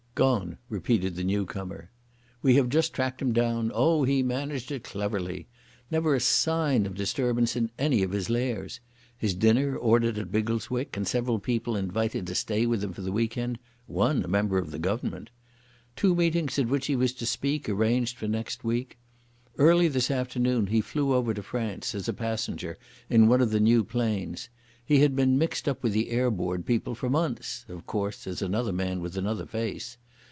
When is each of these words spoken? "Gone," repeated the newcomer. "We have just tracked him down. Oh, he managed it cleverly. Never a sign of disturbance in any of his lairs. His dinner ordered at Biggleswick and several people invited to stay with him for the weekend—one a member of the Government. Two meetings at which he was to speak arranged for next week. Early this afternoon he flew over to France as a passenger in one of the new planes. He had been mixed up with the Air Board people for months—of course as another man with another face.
"Gone," 0.13 0.57
repeated 0.69 1.15
the 1.15 1.23
newcomer. 1.23 1.89
"We 2.43 2.55
have 2.55 2.67
just 2.69 2.93
tracked 2.93 3.21
him 3.21 3.31
down. 3.31 3.71
Oh, 3.73 4.03
he 4.03 4.21
managed 4.21 4.69
it 4.69 4.83
cleverly. 4.83 5.47
Never 5.89 6.13
a 6.13 6.19
sign 6.19 6.85
of 6.85 6.93
disturbance 6.95 7.55
in 7.55 7.71
any 7.79 8.03
of 8.03 8.11
his 8.11 8.29
lairs. 8.29 8.81
His 9.17 9.33
dinner 9.33 9.75
ordered 9.75 10.17
at 10.19 10.31
Biggleswick 10.31 10.95
and 10.97 11.07
several 11.07 11.39
people 11.39 11.75
invited 11.77 12.27
to 12.27 12.35
stay 12.35 12.65
with 12.65 12.83
him 12.83 12.91
for 12.91 13.01
the 13.01 13.11
weekend—one 13.11 14.23
a 14.23 14.27
member 14.27 14.57
of 14.59 14.69
the 14.71 14.77
Government. 14.77 15.29
Two 15.95 16.13
meetings 16.13 16.59
at 16.59 16.67
which 16.67 16.87
he 16.87 16.95
was 16.95 17.13
to 17.13 17.25
speak 17.25 17.69
arranged 17.69 18.17
for 18.17 18.27
next 18.27 18.65
week. 18.65 18.97
Early 19.57 19.87
this 19.87 20.11
afternoon 20.11 20.67
he 20.67 20.81
flew 20.81 21.13
over 21.13 21.33
to 21.33 21.41
France 21.41 21.95
as 21.95 22.07
a 22.09 22.13
passenger 22.13 22.77
in 23.09 23.27
one 23.29 23.41
of 23.41 23.49
the 23.49 23.61
new 23.61 23.83
planes. 23.83 24.49
He 24.85 24.99
had 24.99 25.15
been 25.15 25.37
mixed 25.39 25.67
up 25.67 25.81
with 25.81 25.93
the 25.93 26.09
Air 26.09 26.29
Board 26.29 26.65
people 26.65 26.93
for 26.93 27.09
months—of 27.09 27.87
course 27.87 28.27
as 28.27 28.41
another 28.43 28.73
man 28.73 28.99
with 28.99 29.17
another 29.17 29.47
face. 29.47 29.97